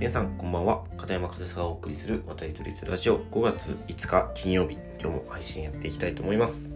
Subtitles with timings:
[0.00, 0.82] 皆さんこんばんは。
[0.96, 3.18] 片山和沙がお送りする渡り鳥ラジオ。
[3.18, 4.78] 5月5日金曜日。
[4.98, 6.70] 今日も配信やっていきたいと思います。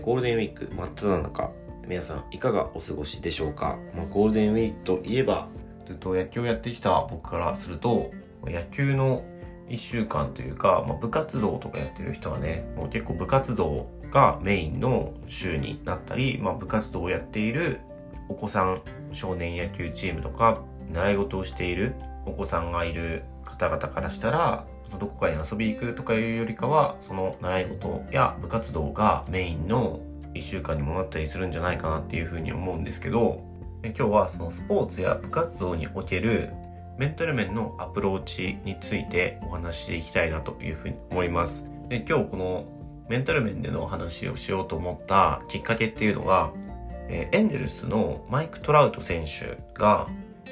[0.00, 1.50] ゴールデンウィーク真っ只中。
[1.86, 5.48] 皆さんいかがお過ごしでしょうか、まあ、ゴールデンウィークといえば
[5.86, 8.12] ずっと野球をやってきた僕からすると
[8.46, 9.24] 野球の
[9.68, 17.80] 1週間というか、まあ、部活動とかやってる人はねもう結構部活動がメインの週になったり、まあ、部活動をやっている
[18.30, 18.80] お子さん
[19.12, 21.94] 少年野球チームとか習い事をしている
[22.30, 24.66] お子さんがいる方々からしたら
[24.98, 30.00] どこかに遊び行くとかいうよりかはその習い事や部活動がメインの
[30.34, 33.44] 1週間にもなったりするんじゃないかなっていうふうに思うんですけど
[33.84, 36.50] 今日はそのスポーツや部活動における
[36.98, 41.64] メンタル面のアプローチについてお話ししていきたいなというふうに思います。
[41.88, 42.66] で今日この
[43.08, 46.52] メンタル面でのお話をしようと思ったきっかけっていうのが、
[47.08, 50.06] えエンゼルスのマイク・トラウト選手が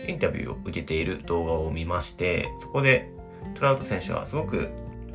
[0.06, 3.10] インタビューを受けている動画を見ましてそこで
[3.54, 4.68] トラウト選手はすごく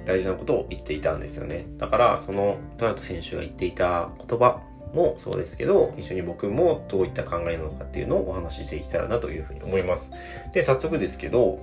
[0.06, 1.66] 大事なことを言っていたんですよね。
[1.78, 4.62] だからそのトラウト選手が言っていた言葉
[4.94, 10.10] もそうですけど一緒に僕もどういった考えなのかっていうのをお話ししていけたらなというふうに思います。
[10.54, 11.60] で早速ですけど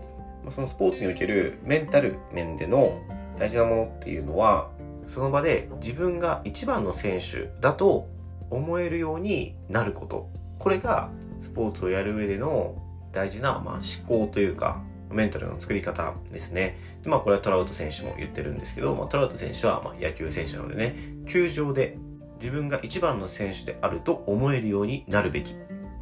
[0.49, 3.01] そのスポーツにおけるメンタル面での
[3.39, 4.71] 大事なものっていうのは
[5.07, 8.09] その場で自分が一番の選手だと
[8.49, 10.29] 思えるようになること。
[10.59, 12.75] これがスポーツをやる上での
[13.13, 16.79] 大事な、まあ、思考というかメンタルの作り方ですね。
[17.05, 21.99] まあこれはトラウト選手も言ってるんですけど、まあ、トラウト選手はま野球選手なのでね、球場で
[22.39, 25.55] 自分が一番の選手であると思えるようになるべき。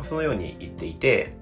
[0.02, 1.32] そのように言っていて、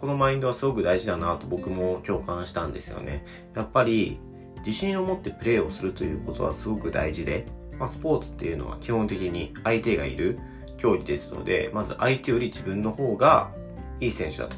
[0.00, 3.24] このマインドはすごく大事だなと僕も共感したんですよね。
[3.54, 4.18] やっぱり
[4.58, 7.46] 自信を持ってプレーをするということはすごく大事で、
[7.78, 10.38] まあ、スポーツっていうのは基本的に相手がいる
[10.76, 13.52] 競技ですので、まず相手より自分の方が
[14.00, 14.56] いい選手だと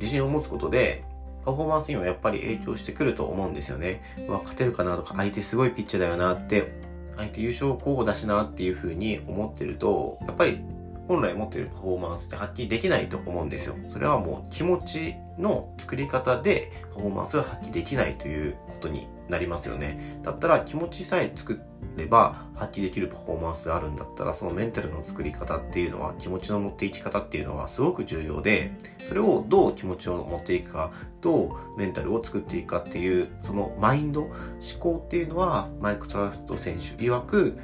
[0.00, 1.04] 自信を持つことで、
[1.44, 4.02] パフォーマンスにもやっぱり影響してくると思うんですよね。
[4.26, 6.72] うわ、勝てるかなとか、相手すごいピッチャーだよなって、
[7.16, 10.60] 相手優勝候補だしなっていう風に思ってると、やっぱり
[11.06, 13.74] 本来持ってるパフォーマンスって発揮できないと思うんですよ。
[13.88, 20.20] それはもう気持ちの作り方でパフォーマンスが発揮できないということになりますよね。
[20.22, 21.60] だったら気持ちさえ作
[21.96, 28.72] れば発揮できるパフォーマンスがあるんだったらそのメンタルの作り方っていうのは気持ちの持っていき方っていうのはすごく重要で
[29.08, 34.32] それをどう気持ちを持っていくかどうメンタルを作っていくかっていうそのマインド思
[34.78, 37.58] 考っていうのはマイク・トラスト選手曰く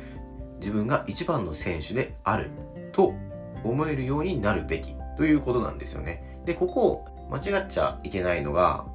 [0.60, 2.50] 自分が一番の選手である
[2.92, 3.14] と
[3.64, 6.40] 思えるようになるべきということなんですよね。
[6.44, 8.86] で、ここ間違っちゃいけないのが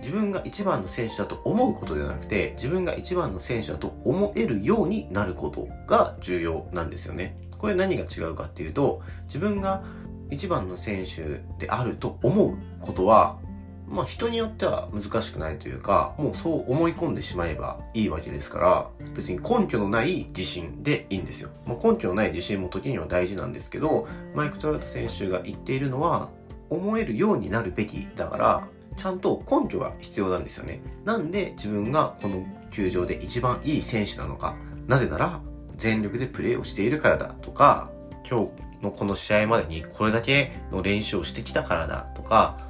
[0.00, 7.36] 自分が一番の選手だと思うことではなくて自分が一番の選手だと思えるようになることが重要なんですよね。
[7.58, 9.84] これ何が違うかっていうと自分が
[10.30, 13.38] 一番の選手であると思うことは
[13.86, 18.58] まあ人によっては難しくないというかもうそう思い込んでしまえばいいわけですか
[19.00, 21.50] ら別に根拠のない自信でいいんですよ。
[21.66, 26.30] まあ、根拠のない自信も時には大事なんですけどマイク・トラウト選手が言っているのは
[26.70, 30.82] 思えるようになるべきだからちゃんと根拠が必要なんですよね。
[31.04, 34.56] なんで自分がこの球場で一番いい選手なのか。
[34.86, 35.40] なぜなら
[35.76, 37.90] 全力でプレーをしているからだとか、
[38.28, 42.68] 今日のこの試合までにこれだけの練習をしてきたからだとか、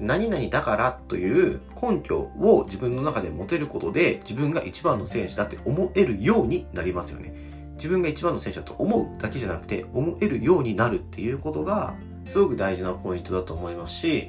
[0.00, 7.34] 何々だからという根拠を自分の中で持てることで自分が一番の選手だって思えるようになりますよね。
[7.74, 11.94] 自分が一番の選手だと思うだけじゃなくて思えるようになるっていうことが
[12.26, 14.28] すごく大事なポイントだと思いますし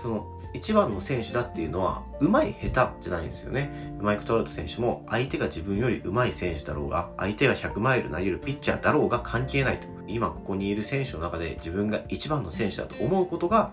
[0.00, 3.94] その一番の選手だっていうのは上手い下手じゃないんですよね。
[4.00, 9.86] マイク・トラウト選手も相手が自分より上手い選手だろうが相手が100マイル投げるピッチャーだろうが関係ないと。
[10.06, 13.72] 今ここにいる選手の中で自分が一番の選手だと思うことが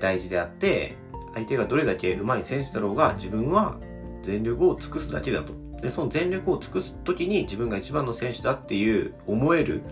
[0.00, 0.96] 大事であって
[1.34, 3.78] 相手がどれだけ上手い選手だろうが自分は
[4.22, 5.52] 全力を尽くすだけだと。
[5.80, 9.82] でその全力を尽くす時に自分が一番の選手だっていう思える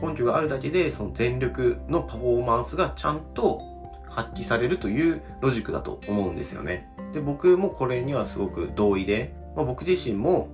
[0.00, 3.73] 根拠があるだけでその全力のパフォーマンスがちゃんと
[4.14, 6.88] 発揮されるというロジックだと思うんですよね。
[7.12, 10.48] で、僕もこれにはすごく同意で、まあ、僕自身も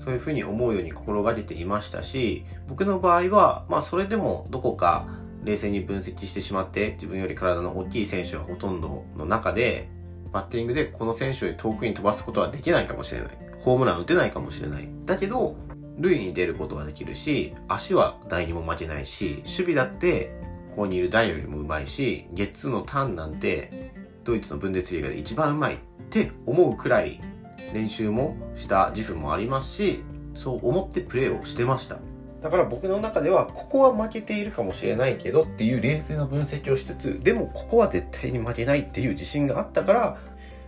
[0.00, 5.06] そういうふうに思うように心がけていましたし、僕の場合は、まあそれでもどこか
[5.44, 9.88] 冷静に分析してしまって、自分より体の大きい選手がほとんどの中で、
[10.32, 13.38] バッティングでこの選手より遠くに飛ばすことはできないかもしれない。
[13.62, 14.88] ホームラン打てないかもしれない。
[15.06, 15.56] だけど、
[15.98, 20.34] 塁に出ることはできるし、足は台にも負けないし、守備だって
[20.74, 23.92] ここにいる誰よりもうまいしゲッツーのターンなんて
[24.24, 25.78] ドイツのブンデスリーガで一番うまいっ
[26.10, 27.20] て思うくらい
[27.72, 30.02] 練習もした自負もありますし
[30.34, 31.98] そう思ってプレーをしてました。
[32.42, 40.18] だから僕の中ではここは負けているかもしれないけどっていう冷静な分析をしつつでもここは絶対に負けないっていう自信があったから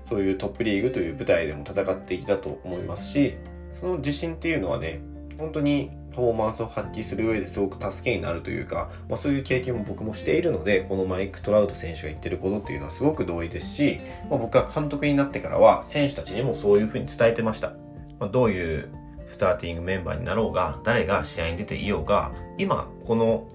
[0.09, 3.35] そういうトップリーグという舞台でも戦ってきたと思いますし
[3.79, 5.03] その自信っていうのはね
[5.39, 17.75] 本当にパフォーマンスを発揮する上ですごく助けになるというか、まあ、そういう経験も僕もしているのでこのマイク・トラウト選手が言ってることっていうのはすごく同意ですし、まあ、僕は監督になってからは選手たちにもそういうふうに伝えてました、
[18.19, 18.89] まあ、どういう
[19.29, 23.49] スターティングメンバーになろうが誰が試合に出ていようが今この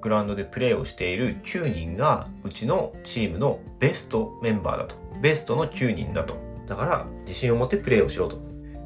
[0.00, 4.96] グラウンドでプレーをしている9人がうちのチームのベストメンバーだと。
[5.20, 6.36] ベストの9人だと。
[6.66, 8.38] だから自信を持ってプレーをしろと。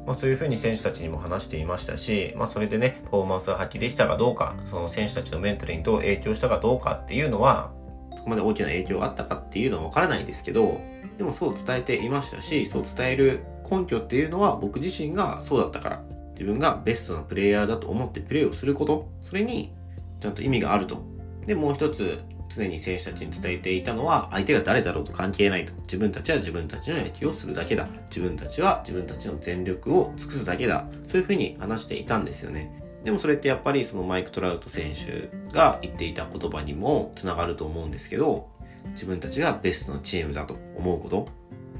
[0.05, 7.71] まあ、そういうふうに選手たちにも話していましたし、まあ、それでね、パフォーマンスが発揮できたかどうか、その選手たちのメンタルにどう影響したかどうかっていうのは、
[8.17, 10.81] そこまで大きな影響があったかっていうのはわからないですけど、
[11.17, 19.73] でもそう伝えていましたし、そう伝える根拠っていうのは僕自身がそうだったから、自分がベストなプレイヤーだと思ってプレーをすること、それに
[20.19, 21.03] ちゃんと意味があると。
[21.45, 22.19] で、もう一つ、
[22.49, 25.73] 常に選手たちに伝えていたのは、相手が誰だろうと関係ないと。
[25.81, 27.87] 自分たちは自分たちの野球をするだけだ。
[28.09, 30.85] 自分たちは自分たちの全力を尽くすだけだ。
[31.03, 32.71] そういうふうに話していたんですよね。
[33.03, 38.49] でもそれってやっぱりそのマイク・トラウト選手が言っていた言葉にもつながると思うんですけど、
[38.91, 41.27] 自分たちがベストのチームだと思うこと、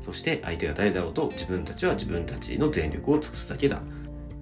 [0.06, 3.82] そして相手が誰だろうと自分たちは自分たちの全力を尽くすだけだ。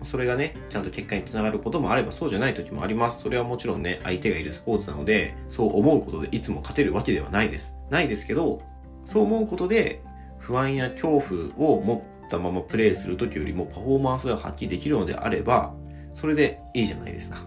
[0.03, 3.21] それがね、ちゃんと結果につながることもあればそうじゃない時もあります。
[3.21, 7.73] それはもちろんね、相手がいるスポーツなので、そう思うことでいつも勝てるわけではないです。
[7.89, 8.61] ないですけど、
[9.07, 10.01] そう思うことで、
[10.39, 11.21] 不安や恐
[11.55, 15.73] 怖を持ったままプレイする時よりもパフォーマンスが発揮できるのであれば、
[16.13, 17.37] それでいいじゃないですか。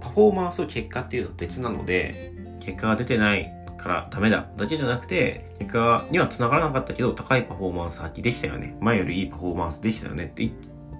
[0.00, 8.76] パフォーマンスと結果っていうのは別なので、結果が出てないからダメだだけじゃなくて、結果には繋がらなかったけど、高いパフォーマンス発揮できたよね。
[8.80, 10.50] 前よりいいパフォーマンスできたよねって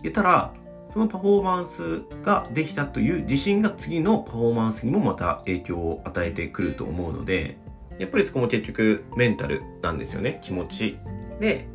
[0.03, 0.53] 言ったら、
[0.93, 7.57] そのパフォーマンスができたという自信が次のパフォーマンスにもまた影響を与えてくると思うので、
[7.99, 10.39] やっぱりそこも結局メンタルなんですよね。
[10.43, 10.99] 気持ち。
[11.41, 11.67] で、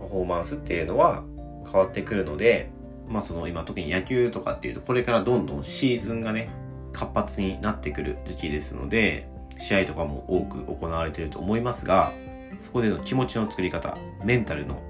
[0.00, 1.22] パフォーマンスっていうのは
[1.70, 2.70] 変わってくるので、
[3.08, 6.48] まあその今特に野球とかっていうとこれからどんどんシーズンがね、
[6.92, 12.12] 活発になってくる時期ですので、試合とかも多く行われていると思いますが、
[12.60, 14.82] そこでの気持ちの作り方、メンタルの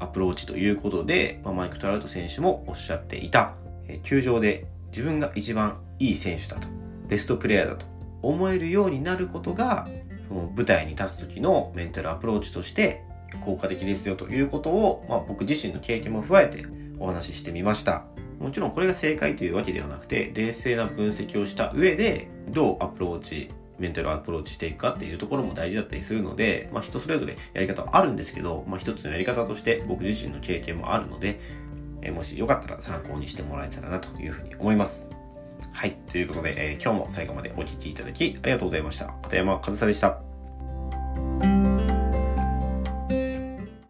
[0.00, 3.54] アプローチということで、まあ、マイク・トラウト選手もおっしゃっていた、
[3.88, 6.68] え球場で自分が一番いい選手だと、
[7.08, 7.90] ベストプレイヤーだと。
[8.22, 9.88] 思えるようになることが、
[10.28, 13.02] その舞台に立つ時のメンタルアプローチとして
[13.44, 16.66] 効果的ですよということを、まあ、僕自身の経験も踏まえて
[16.98, 18.04] お話ししてみました。
[18.38, 31.40] もちろんこれが正解というわけではなくて、冷静な分析をした上で、どうアプローチメンタルアプローチしていくかっていうところも大事だったりするので、まあ人それぞれやり方はあるんですけど、まあ一つのやり方として僕自身の経験もあるので、
[32.02, 35.08] えもしよかったら参考にしてもらえたらなというふうに思います。
[35.72, 35.96] はい。
[36.10, 39.06] ということで、えー、今日も最後までお聴きいただきありがとうございました。
[39.22, 40.29] 片山和沙でした。